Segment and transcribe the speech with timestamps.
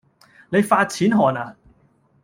[0.49, 1.55] 你發錢寒呀